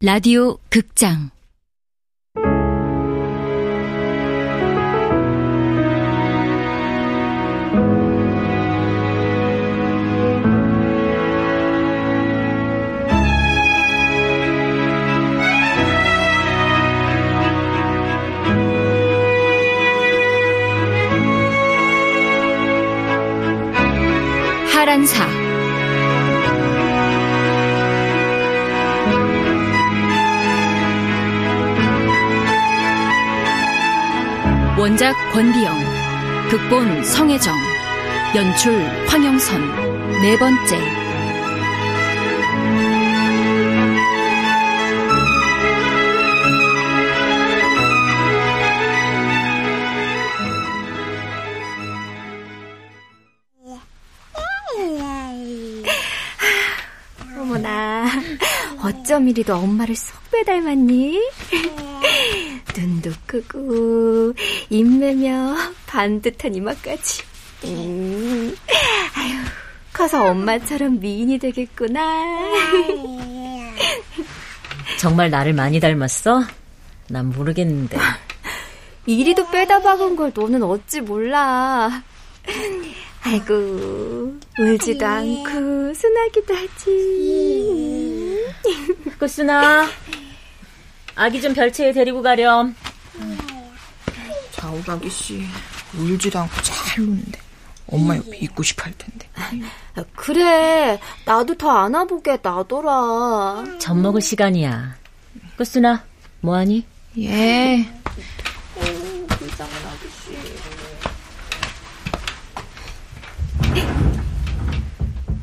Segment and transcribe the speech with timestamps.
[0.00, 1.32] 라디오 극장
[34.78, 35.76] 원작 권비영,
[36.50, 37.52] 극본 성혜정,
[38.36, 39.60] 연출 황영선,
[40.22, 40.78] 네 번째.
[57.36, 58.06] 어머나,
[58.80, 61.20] 어쩜 이리도 엄마를 쏙 빼닮았니?
[63.08, 64.34] 눈도 크고
[64.70, 65.56] 입매며
[65.86, 67.22] 반듯한 이마까지.
[67.64, 68.54] 음,
[69.16, 69.34] 아유,
[69.92, 72.00] 커서 엄마처럼 미인이 되겠구나.
[74.98, 76.44] 정말 나를 많이 닮았어?
[77.08, 77.98] 난 모르겠는데.
[79.06, 82.02] 이리도 빼다 박은 걸 너는 어찌 몰라.
[83.22, 88.38] 아이고, 울지도 않고 순하기도 하지.
[89.18, 89.88] 꾸순아,
[91.14, 92.76] 아기 좀 별채에 데리고 가렴.
[94.58, 95.44] 자오라기 씨
[95.96, 97.38] 울지도 않고 잘 노는데
[97.90, 99.28] 엄마 옆에 있고 싶어 할 텐데.
[100.14, 103.64] 그래, 나도 더 안아보게 나더라.
[103.78, 104.96] 젖 먹을 시간이야.
[105.56, 106.04] 꾸순아,
[106.40, 106.84] 뭐하니?
[107.18, 107.88] 예.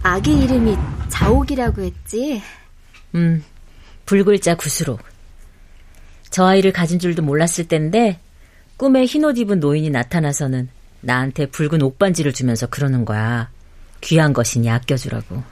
[0.03, 0.77] 아기 이름이
[1.09, 2.43] 자옥이라고 했지?
[3.15, 3.43] 음,
[4.05, 4.99] 불글자 구수로.
[6.29, 8.19] 저 아이를 가진 줄도 몰랐을 텐데
[8.77, 10.69] 꿈에 흰옷 입은 노인이 나타나서는
[11.01, 13.49] 나한테 붉은 옥반지를 주면서 그러는 거야.
[14.01, 15.43] 귀한 것이니 아껴주라고.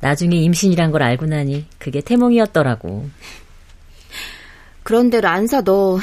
[0.00, 3.08] 나중에 임신이란 걸 알고 나니 그게 태몽이었더라고.
[4.82, 5.98] 그런데 란사 너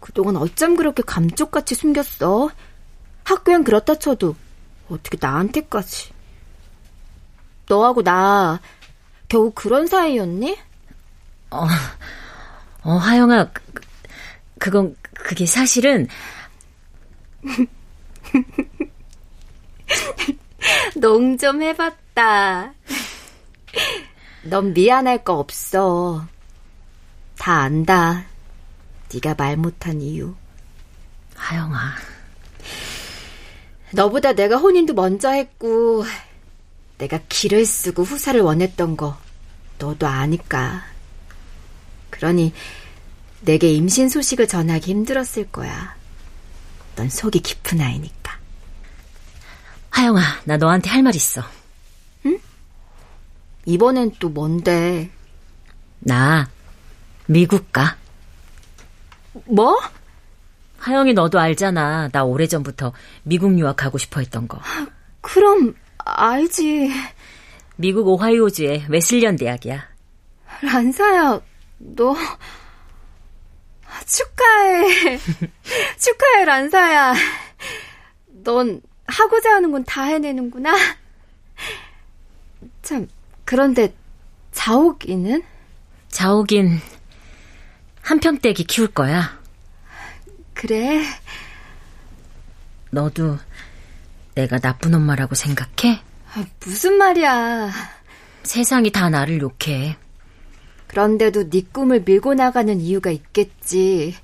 [0.00, 2.50] 그동안 어쩜 그렇게 감쪽같이 숨겼어?
[3.24, 4.36] 학교엔 그렇다 쳐도
[4.88, 6.10] 어떻게 나한테까지.
[7.68, 8.60] 너하고 나
[9.28, 10.56] 겨우 그런 사이였니?
[11.50, 11.66] 어,
[12.82, 13.82] 어, 하영아, 그,
[14.58, 16.08] 그건, 그게 사실은.
[20.96, 22.72] 농 좀 해봤다.
[24.44, 26.26] 넌 미안할 거 없어.
[27.38, 28.24] 다 안다.
[29.12, 30.34] 네가 말 못한 이유.
[31.34, 31.94] 하영아.
[33.92, 36.04] 너보다 내가 혼인도 먼저 했고,
[36.98, 39.16] 내가 길을 쓰고 후사를 원했던 거,
[39.78, 40.82] 너도 아니까.
[42.10, 42.52] 그러니,
[43.46, 45.94] 내게 임신 소식을 전하기 힘들었을 거야.
[46.96, 48.36] 넌 속이 깊은 아이니까.
[49.90, 51.42] 하영아, 나 너한테 할 말 있어.
[52.26, 52.38] 응?
[53.64, 55.10] 이번엔 또 뭔데?
[56.00, 56.48] 나,
[57.26, 57.96] 미국 가.
[59.44, 59.78] 뭐?
[60.78, 62.08] 하영이 너도 알잖아.
[62.12, 62.92] 나 오래전부터
[63.22, 64.60] 미국 유학 가고 싶어 했던 거.
[65.20, 66.90] 그럼, 알지.
[67.76, 69.86] 미국 오하이오주의 웨슬리언 대학이야.
[70.62, 71.40] 란사야,
[71.78, 72.16] 너,
[74.04, 75.18] 축하해.
[75.98, 77.14] 축하해, 란사야.
[78.44, 80.74] 넌 하고자 하는 건 다 해내는구나.
[82.82, 83.08] 참,
[83.44, 83.94] 그런데
[84.52, 85.42] 자옥이는?
[86.08, 86.80] 자옥인
[88.02, 89.38] 한평대기 키울 거야.
[90.54, 91.02] 그래.
[92.90, 93.38] 너도
[94.34, 96.00] 내가 나쁜 엄마라고 생각해?
[96.34, 97.70] 아, 무슨 말이야.
[98.44, 99.96] 세상이 다 나를 욕해.
[100.88, 104.14] 그런데도 네 꿈을 밀고 나가는 이유가 있겠지.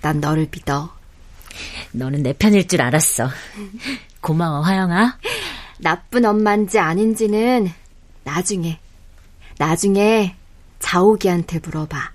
[0.00, 0.94] 난 너를 믿어.
[1.92, 3.28] 너는 내 편일 줄 알았어.
[4.20, 5.18] 고마워, 화영아.
[5.78, 7.70] 나쁜 엄마인지 아닌지는
[8.24, 8.78] 나중에,
[9.58, 10.36] 나중에
[10.78, 12.11] 자옥이한테 물어봐.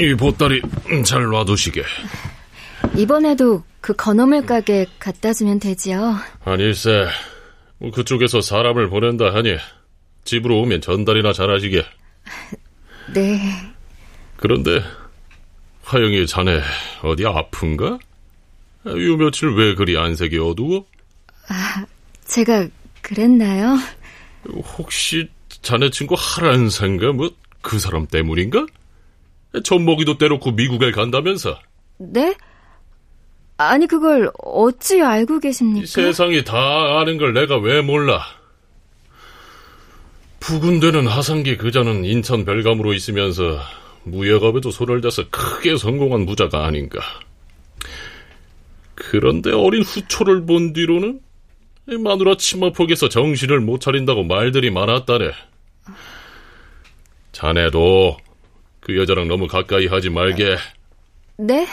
[0.00, 0.62] 이 보따리
[1.04, 1.82] 잘 놔두시게.
[2.96, 6.16] 이번에도 그 건어물 가게 갖다 주면 되지요?
[6.44, 7.06] 아니세,
[7.94, 9.56] 그쪽에서 사람을 보낸다 하니
[10.24, 11.84] 집으로 오면 전달이나 잘하시게.
[13.14, 13.38] 네.
[14.36, 14.82] 그런데
[15.84, 16.60] 화영이 자네
[17.02, 17.98] 어디 아픈가?
[18.86, 20.86] 요 며칠 왜 그리 안색이 어두워?
[21.48, 21.84] 아,
[22.24, 22.66] 제가
[23.02, 23.76] 그랬나요?
[24.78, 25.28] 혹시
[25.62, 27.30] 자네 친구 하란상가 뭐
[27.62, 28.66] 그 사람 때문인가?
[29.64, 31.58] 젖먹이도 떼놓고 미국에 간다면서?
[31.98, 32.34] 네?
[33.56, 35.86] 아니 그걸 어찌 알고 계십니까?
[35.86, 36.56] 세상이 다
[37.00, 38.22] 아는 걸 내가 왜 몰라?
[40.40, 43.58] 부근되는 하상기 그자는 인천 별감으로 있으면서
[44.04, 47.00] 무역업에도 손을 대서 크게 성공한 부자가 아닌가.
[48.94, 51.20] 그런데 어린 후초를 본 뒤로는
[51.86, 55.32] 마누라 치마 폭에서 정신을 못 차린다고 말들이 많았다네.
[57.32, 58.16] 자네도
[58.90, 60.56] 그 여자랑 너무 가까이 하지 말게.
[61.36, 61.64] 네?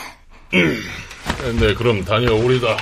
[0.51, 2.77] 네, 그럼 다녀오리다.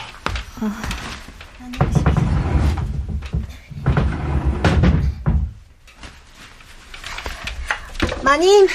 [8.24, 8.68] 마님,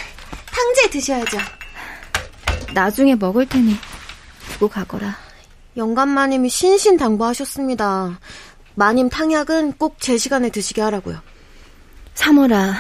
[0.47, 1.39] 탕제 드셔야죠.
[2.73, 3.77] 나중에 먹을 테니
[4.53, 5.17] 두고 가거라.
[5.77, 8.19] 영감 마님이 신신당부하셨습니다.
[8.77, 11.21] 마님 탕약은 꼭 제 시간에 드시게 하라고요.
[12.15, 12.75] 사모라,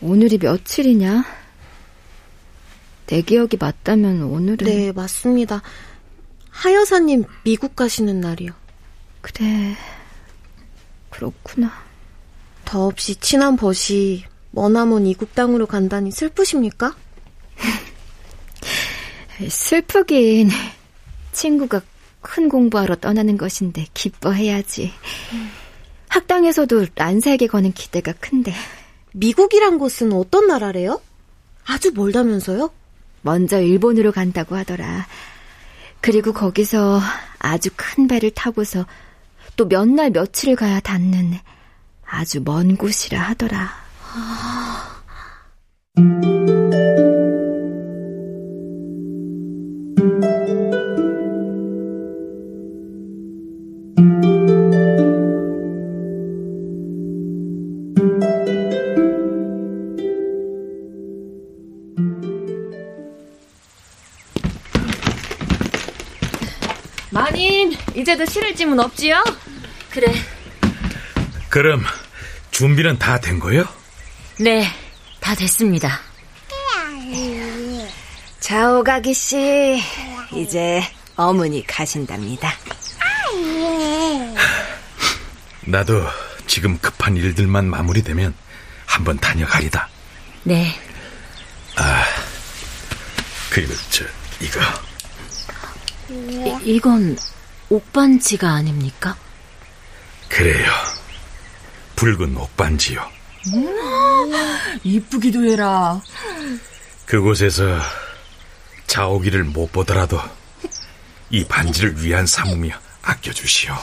[0.00, 1.24] 오늘이 며칠이냐?
[3.06, 5.62] 내 기억이 맞다면 오늘은 네, 맞습니다.
[6.50, 8.50] 하 여사님 미국 가시는 날이요.
[9.20, 9.76] 그래
[11.10, 11.72] 그렇구나.
[12.64, 16.96] 더없이 친한 벗이 머나먼 이국 땅으로 간다니 슬프십니까?
[19.48, 20.50] 슬프긴
[21.32, 21.80] 친구가
[22.20, 24.92] 큰 공부하러 떠나는 것인데 기뻐해야지.
[26.08, 28.52] 학당에서도 란사에게 거는 기대가 큰데
[29.18, 31.00] 미국이란 곳은 어떤 나라래요?
[31.64, 32.70] 아주 멀다면서요?
[33.22, 35.06] 먼저 일본으로 간다고 하더라.
[36.02, 37.00] 그리고 거기서
[37.38, 38.84] 아주 큰 배를 타고서
[39.56, 41.38] 또 몇 날 며칠을 가야 닿는
[42.04, 43.70] 아주 먼 곳이라 하더라.
[45.96, 47.05] 마
[68.56, 69.22] 짐은 없지요?
[69.90, 70.12] 그래.
[71.48, 71.84] 그럼
[72.50, 73.64] 준비는 다 된 거요?
[74.38, 74.66] 네,
[75.20, 76.00] 다 됐습니다.
[78.40, 79.80] 자오가기 씨,
[80.34, 80.82] 이제
[81.16, 82.52] 어머니 가신답니다.
[85.62, 86.06] 나도
[86.46, 88.34] 지금 급한 일들만 마무리되면
[88.86, 89.88] 한번 다녀가리다.
[90.44, 90.74] 네.
[93.50, 94.04] 그리고 저
[94.40, 94.60] 이거
[96.10, 97.16] 이, 이건
[97.68, 99.16] 옥반지가 아닙니까?
[100.28, 100.70] 그래요.
[101.96, 103.00] 붉은 옥반지요.
[104.84, 106.00] 이쁘기도 해라.
[107.06, 107.80] 그곳에서
[108.86, 110.20] 자오기를 못 보더라도
[111.30, 113.74] 이 반지를 위한 삼으며 아껴주시오.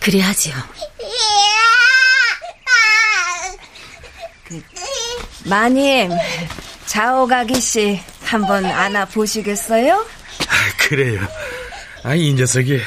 [0.00, 0.54] 그래 하지요.
[5.44, 6.10] 마님,
[6.86, 10.06] 자오가기 씨 한번 안아 보시겠어요?
[10.84, 11.20] 아, 그래요.
[12.02, 12.80] 아, 이 녀석이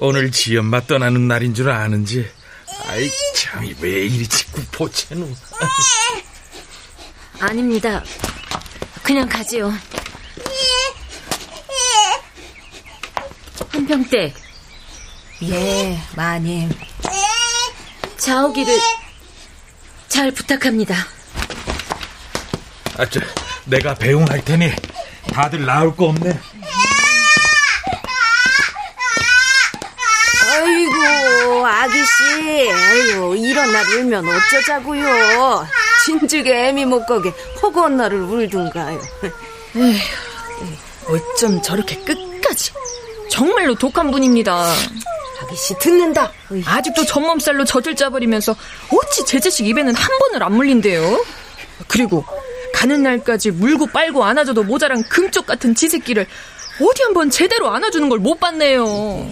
[0.00, 2.28] 오늘 지엄마 떠나는 날인 줄 아는지.
[2.86, 5.28] 아이, 참, 왜 이리 짓고 보채노.
[7.40, 8.02] 아닙니다.
[9.02, 9.72] 그냥 가지요.
[13.70, 14.34] 한평댁,
[15.44, 16.70] 예, 마님.
[18.16, 18.78] 자오기를
[20.08, 20.96] 잘 부탁합니다.
[22.98, 23.20] 아, 저,
[23.66, 24.72] 내가 배웅할 테니
[25.32, 26.57] 다들 나올 거 없네.
[31.82, 32.70] 아기씨.
[32.70, 35.66] 아이고, 이런 날 울면 어쩌자고요.
[36.04, 37.32] 진즉에 애미 못 거게
[37.62, 39.00] 허구한 날을 울든가요.
[41.08, 42.72] 어쩜 저렇게 끝까지.
[43.30, 44.72] 정말로 독한 분입니다.
[45.42, 46.32] 아기씨 듣는다.
[46.66, 48.56] 아직도 전몸살로 젖을 짜버리면서
[48.92, 51.24] 어찌 제 자식 입에는 한 번을 안 물린대요?
[51.86, 52.24] 그리고
[52.74, 56.26] 가는 날까지 물고 빨고 안아줘도 모자란 금쪽 같은 지새끼를
[56.80, 59.30] 어디 한번 제대로 안아주는 걸 못 봤네요.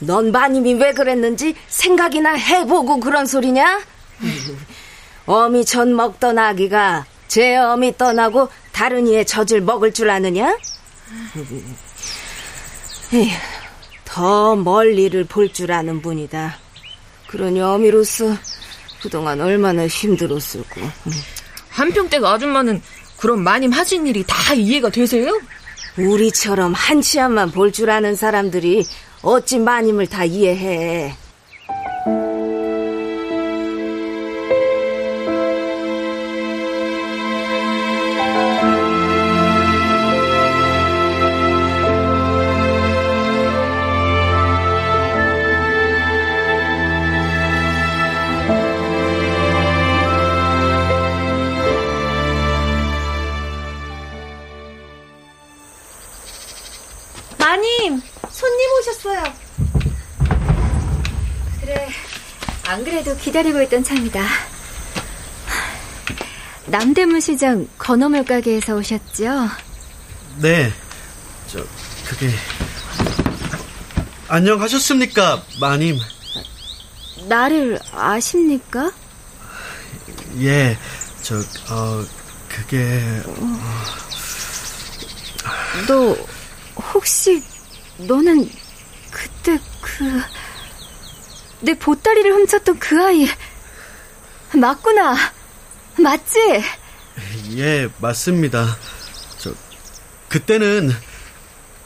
[0.00, 3.80] 넌 마님이 왜 그랬는지 생각이나 해보고 그런 소리냐?
[5.26, 10.56] 어미 전 먹던 아기가 제 어미 떠나고 다른 이의 젖을 먹을 줄 아느냐?
[13.12, 13.30] 에휴,
[14.04, 16.56] 더 멀리를 볼 줄 아는 분이다.
[17.28, 18.34] 그러니 어미로서
[19.02, 20.80] 그동안 얼마나 힘들었을고.
[21.70, 22.82] 한평댁 아줌마는
[23.18, 25.40] 그런 마님 하신 일이 다 이해가 되세요?
[25.98, 28.86] 우리처럼 한치 앞만 볼 줄 아는 사람들이
[29.22, 31.14] 어찌 마님을 다 이해해.
[63.30, 64.20] 기다리고 있던 참이다.
[66.66, 69.48] 남대문 시장 건어물 가게에서 오셨죠?
[70.38, 70.72] 네.
[71.46, 71.64] 저
[72.08, 72.28] 그게
[74.26, 75.96] 안녕하셨습니까, 마님?
[77.28, 78.90] 나를 아십니까?
[80.40, 80.76] 예.
[81.22, 81.36] 저
[81.70, 82.04] 어
[82.48, 83.00] 그게
[85.86, 86.16] 너
[86.92, 87.40] 혹시
[87.98, 88.50] 너는
[89.12, 90.20] 그때 그
[91.60, 93.28] 내 보따리를 훔쳤던 그 아이
[94.54, 95.16] 맞구나
[95.98, 96.38] 맞지?
[97.56, 98.76] 예 맞습니다.
[99.38, 99.52] 저
[100.28, 100.90] 그때는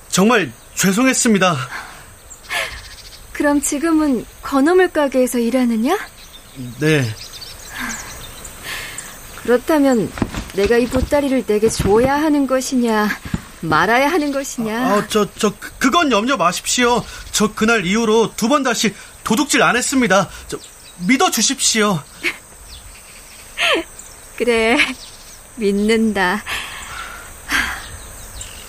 [0.08, 1.56] 정말 죄송했습니다.
[3.32, 5.98] 그럼 지금은 건어물 가게에서 일하느냐?
[6.78, 7.04] 네.
[9.42, 10.10] 그렇다면
[10.54, 13.08] 내가 이 보따리를 내게 줘야 하는 것이냐
[13.60, 14.78] 말아야 하는 것이냐?
[14.92, 17.02] 아, 저, 저, 그, 그건 염려 마십시오.
[17.32, 20.28] 저 그날 이후로 두 번 다시 도둑질 안 했습니다.
[20.48, 20.58] 저,
[21.06, 22.02] 믿어 주십시오.
[24.36, 24.76] 그래,
[25.56, 26.42] 믿는다.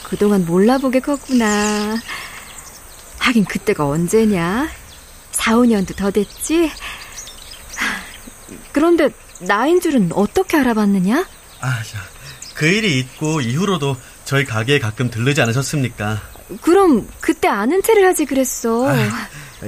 [0.04, 1.98] 그동안 몰라보게 컸구나.
[3.20, 4.70] 하긴 그때가 언제냐?
[5.32, 6.72] 4, 5년도 더 됐지?
[8.72, 9.10] 그런데
[9.42, 11.26] 나인 줄은 어떻게 알아봤느냐?
[11.62, 12.00] 아, 자,
[12.54, 16.22] 그 일이 있고 이후로도 저희 가게에 가끔 들르지 않으셨습니까?
[16.62, 18.88] 그럼 그때 아는 체를 하지 그랬어.
[18.90, 18.94] 아,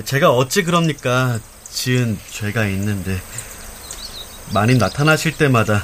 [0.05, 1.39] 제가 어찌 그럽니까?
[1.63, 3.19] 지은 죄가 있는데
[4.53, 5.83] 많이 나타나실 때마다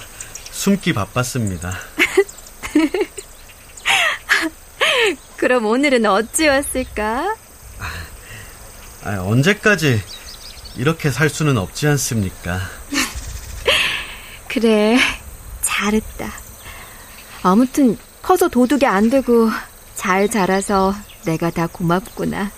[0.52, 1.74] 숨기 바빴습니다.
[5.38, 7.36] 그럼 오늘은 어찌 왔을까?
[9.04, 10.02] 아, 언제까지
[10.78, 12.62] 이렇게 살 수는 없지 않습니까?
[14.48, 14.98] 그래,
[15.62, 16.32] 잘했다.
[17.42, 19.50] 아무튼 커서 도둑이 안 되고
[19.96, 22.52] 잘 자라서 내가 다 고맙구나.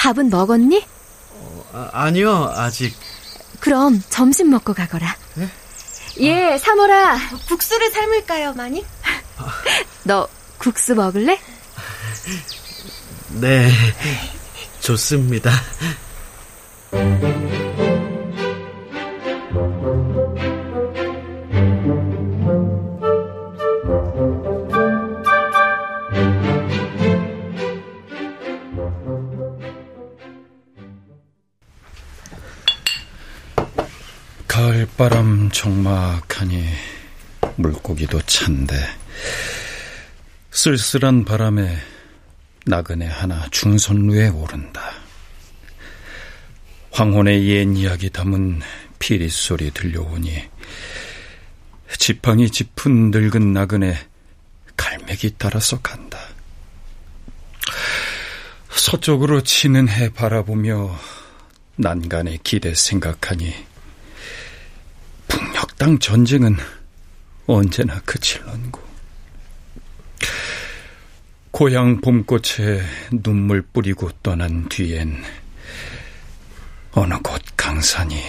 [0.00, 0.82] 밥은 먹었니?
[1.32, 2.96] 어, 아, 니요 아직.
[3.60, 5.14] 그럼 점심 먹고 가거라.
[5.34, 5.46] 네?
[6.20, 7.18] 예, 사모라.
[7.46, 8.82] 국수를 삶을까요, 마님?
[10.04, 10.26] 너
[10.56, 11.38] 국수 먹을래?
[13.28, 13.70] 네,
[14.80, 15.50] 좋습니다.
[35.00, 36.62] 바람 적막하니
[37.56, 38.76] 물고기도 찬데
[40.50, 41.74] 쓸쓸한 바람에
[42.66, 44.92] 나그네 하나 중선루에 오른다.
[46.90, 48.60] 황혼의 옛 이야기 담은
[48.98, 50.50] 피리 소리 들려오니
[51.96, 53.96] 지팡이 짚은 늙은 나그네
[54.76, 56.18] 갈매기 따라서 간다.
[58.68, 60.94] 서쪽으로 치는 해 바라보며
[61.76, 63.69] 난간의 기대 생각하니
[65.30, 66.56] 북녘 땅 전쟁은
[67.46, 68.80] 언제나 그칠 런고.
[71.50, 72.82] 고향 봄꽃에
[73.22, 75.24] 눈물 뿌리고 떠난 뒤엔
[76.92, 78.22] 어느 곳 강산이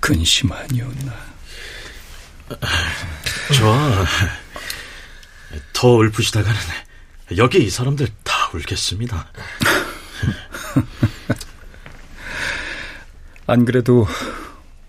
[0.00, 1.14] 근심하니었나.
[3.54, 4.04] 좋아.
[5.72, 6.60] 더 울부시다가는
[7.36, 9.32] 여기 이 사람들 다 울겠습니다.
[13.46, 14.06] 안 그래도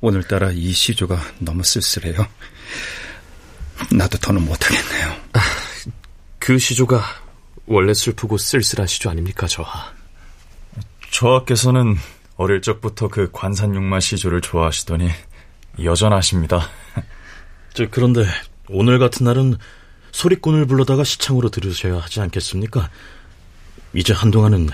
[0.02, 2.28] 오늘따라 이 시조가 너무 쓸쓸해요.
[3.92, 5.10] 나도 더는 못하겠네요.
[5.34, 5.40] 아,
[6.40, 7.04] 그 시조가
[7.66, 9.94] 원래 슬프고 쓸쓸한 시조 아닙니까, 저하?
[11.12, 11.98] 저하께서는
[12.36, 15.10] 어릴 적부터 그 관산육마 시조를 좋아하시더니
[15.84, 16.70] 여전하십니다.
[17.74, 18.26] 저 그런데
[18.70, 19.56] 오늘 같은 날은
[20.12, 22.90] 소리꾼을 불러다가 시창으로 들으셔야 하지 않겠습니까?
[23.94, 24.70] 이제 한동안은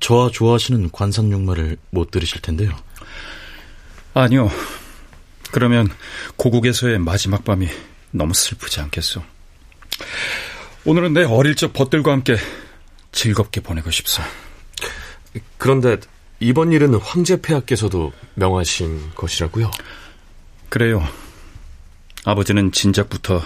[0.00, 2.70] 저와 좋아하시는 관산육마를 못 들으실 텐데요.
[4.14, 4.50] 아니요.
[5.52, 5.88] 그러면
[6.36, 7.68] 고국에서의 마지막 밤이
[8.10, 9.22] 너무 슬프지 않겠소.
[10.84, 12.36] 오늘은 내 어릴 적 벗들과 함께
[13.12, 14.22] 즐겁게 보내고 싶소.
[15.58, 15.98] 그런데
[16.40, 19.70] 이번 일은 황제 폐하께서도 명하신 것이라고요?
[20.68, 21.06] 그래요.
[22.24, 23.42] 아버지는 진작부터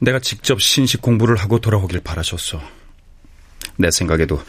[0.00, 2.60] 내가 직접 신식 공부를 하고 돌아오길 바라셨어.
[3.78, 4.42] 내 생각에도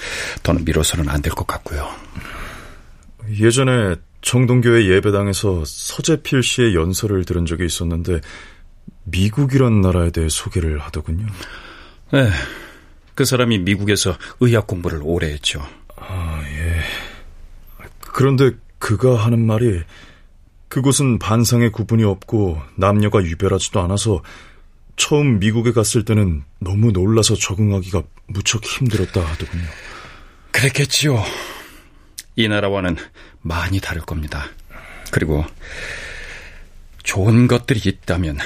[0.44, 1.94] 더는 미뤄서는 안 될 것 같고요.
[3.29, 3.96] 예전에
[4.27, 8.19] 정동교회 예배당에서 서재필 씨의 연설을 들은 적이 있었는데
[9.05, 11.25] 미국이란 나라에 대해 소개를 하더군요.
[12.12, 12.29] 네,
[13.15, 15.65] 그 사람이 미국에서 의학 공부를 오래 했죠.
[15.96, 16.81] 아, 예.
[18.01, 19.79] 그런데 그가 하는 말이
[20.67, 24.24] 그곳은 반상의 구분이 없고 남녀가 유별하지도 않아서
[24.98, 29.63] 처음 미국에 갔을 때는 너무 놀라서 적응하기가 무척 힘들었다 하더군요.
[30.51, 31.24] 그랬겠지요.
[32.38, 32.96] 이 나라와는
[33.41, 34.46] 많이 다를 겁니다.
[35.12, 35.44] 그리고
[37.03, 38.38] 좋은 것들이 있다면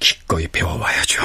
[0.00, 1.22] 기꺼이 배워와야죠.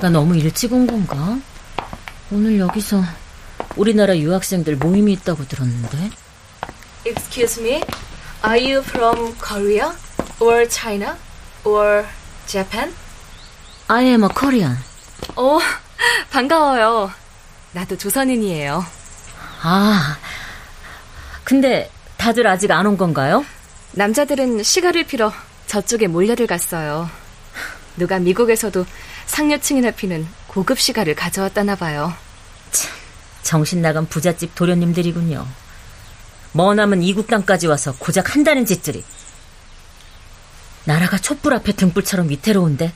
[0.00, 1.38] 내가 너무 일찍 온 건가?
[2.32, 3.02] 오늘 여기서
[3.76, 6.10] 우리나라 유학생들 모임이 있다고 들었는데.
[7.04, 7.82] Excuse me,
[8.42, 9.92] are you from Korea
[10.40, 11.16] or China
[11.64, 12.06] or
[12.46, 12.94] Japan?
[13.88, 14.78] I am a Korean.
[15.36, 15.60] 오,
[16.30, 17.10] 반가워요.
[17.72, 18.82] 나도 조선인이에요.
[19.62, 20.16] 아,
[21.44, 23.44] 근데 다들 아직 안 온 건가요?
[23.92, 25.30] 남자들은 시가를 빌어
[25.66, 27.10] 저쪽에 몰려들 갔어요.
[27.98, 28.86] 누가 미국에서도
[29.30, 32.12] 상류층이나 피는 고급 시가를 가져왔다나 봐요.
[32.72, 32.90] 참,
[33.42, 35.46] 정신 나간 부잣집 도련님들이군요.
[36.52, 39.04] 머나먼 이국 땅까지 와서 고작 한다는 짓들이.
[40.84, 42.92] 나라가 촛불 앞에 등불처럼 위태로운데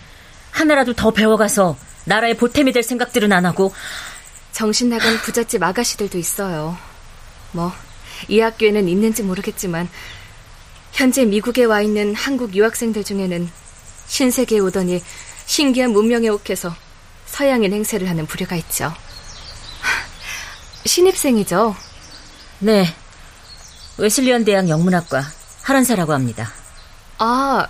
[0.51, 3.73] 하나라도 더 배워가서 나라의 보탬이 될 생각들은 안 하고
[4.51, 6.77] 정신 나간 부잣집 아가씨들도 있어요.
[7.53, 7.73] 뭐,
[8.27, 9.89] 이 학교에는 있는지 모르겠지만
[10.91, 13.49] 현재 미국에 와 있는 한국 유학생들 중에는
[14.09, 15.01] 신세계에 오더니
[15.47, 16.75] 신기한 문명에 옥해서
[17.27, 18.93] 서양인 행세를 하는 부류가 있죠.
[20.87, 21.75] 신입생이죠?
[22.61, 22.95] 네.
[23.99, 25.25] 웨슬리언 대학 영문학과
[25.63, 26.53] 하란사라고 합니다.
[27.19, 27.67] 아,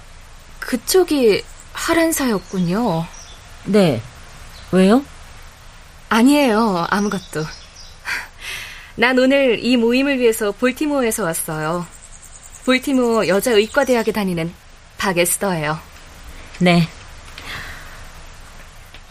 [0.60, 3.06] 그쪽이 하란사였군요.
[3.66, 4.02] 네.
[4.72, 5.04] 왜요?
[6.08, 6.86] 아니에요.
[6.90, 7.44] 아무것도.
[8.96, 11.86] 난 오늘 이 모임을 위해서 볼티모어에서 왔어요.
[12.64, 14.52] 볼티모어 여자의과대학에 다니는
[14.98, 15.78] 박에스더예요.
[16.60, 16.88] 네.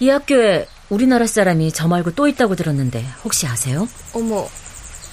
[0.04, 3.88] 이 학교에 우리나라 사람이 저 말고 또 있다고 들었는데 혹시 아세요?
[4.12, 4.50] 어머,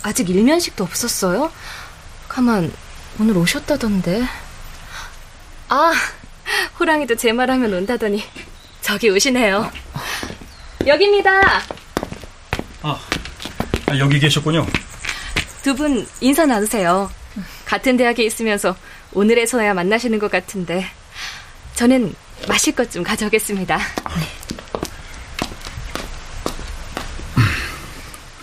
[0.02, 1.52] 아직 일면식도 없었어요?
[2.26, 2.72] 가만,
[3.20, 4.24] 오늘 오셨다던데.
[5.68, 5.92] 아,
[6.80, 8.20] 호랑이도 제 말하면 온다더니
[8.80, 9.70] 저기 오시네요.
[10.88, 11.30] 여기입니다.
[12.82, 12.98] 아,
[13.96, 14.66] 여기 계셨군요.
[15.62, 17.08] 두 분 인사 나누세요.
[17.64, 18.74] 같은 대학에 있으면서
[19.12, 20.84] 오늘에서야 만나시는 것 같은데
[21.76, 22.12] 저는
[22.48, 23.78] 마실 것 좀 가져오겠습니다.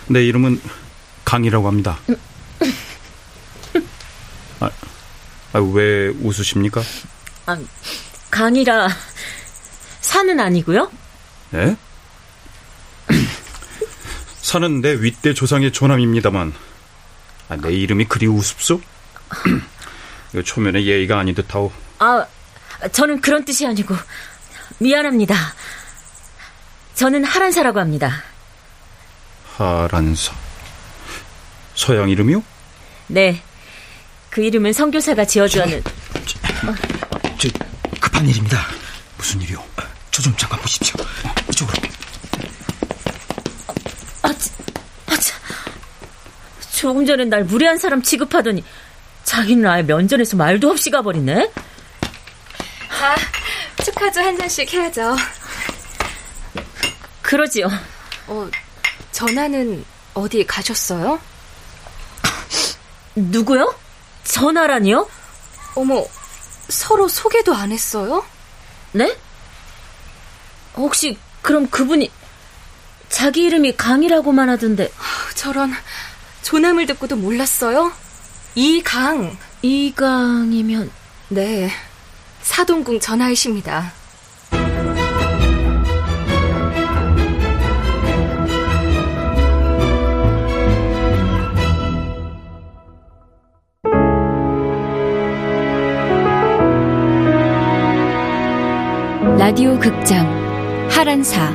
[0.08, 0.60] 내 이름은
[1.24, 1.98] 강이라고 합니다.
[4.60, 4.70] 아,
[5.52, 6.82] 아, 왜 웃으십니까?
[7.46, 7.58] 아,
[8.30, 8.88] 강이라
[10.00, 10.90] 산은 아니고요?
[11.54, 11.76] 예?
[14.40, 16.54] 산은 내 윗대 조상의 조남입니다만
[17.50, 18.80] 아, 내 이름이 그리 우습소?
[20.32, 21.70] 이거 초면에 예의가 아닌 듯하오.
[21.98, 22.26] 아,
[22.92, 23.94] 저는 그런 뜻이 아니고
[24.78, 25.34] 미안합니다.
[26.94, 28.22] 저는 하란사라고 합니다.
[29.58, 30.32] 하란사.
[31.74, 32.42] 서양 이름이요?
[33.08, 33.42] 네.
[34.30, 35.82] 그 이름은 선교사가 지어주었는.
[37.38, 37.48] 저,
[38.00, 38.58] 급한 일입니다.
[39.16, 39.62] 무슨 일이요?
[40.10, 40.94] 저 좀 잠깐 보십시오.
[41.50, 41.78] 이쪽으로.
[44.22, 44.50] 아, 치,
[45.06, 45.38] 아, 참.
[46.74, 48.64] 조금 전에 날 무례한 사람 취급하더니
[49.24, 51.50] 자기는 아예 면전에서 말도 없이 가버리네.
[52.98, 53.16] 자,
[53.84, 55.16] 축하주 한 잔씩 해야죠.
[57.22, 57.68] 그러지요.
[58.26, 58.48] 어,
[59.18, 61.18] 전화는 어디 가셨어요?
[63.16, 63.74] 누구요?
[64.22, 65.08] 전화라니요?
[65.74, 66.04] 어머,
[66.68, 68.24] 서로 소개도 안 했어요?
[68.92, 69.16] 네?
[70.76, 72.12] 혹시 그럼 그분이
[73.08, 74.88] 자기 이름이 강이라고만 하던데
[75.34, 75.74] 저런
[76.42, 77.92] 조남을 듣고도 몰랐어요?
[78.54, 79.36] 이강.
[79.62, 80.92] 이강이면
[81.30, 81.72] 네,
[82.42, 83.97] 사동궁 전하이십니다.
[99.48, 100.28] 라디오 극장
[100.90, 101.50] 하란사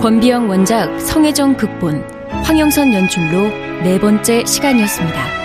[0.00, 2.02] 권비영 원작 성혜정 극본
[2.44, 3.42] 황영선 연출로
[3.82, 5.39] 네 번째 시간이었습니다.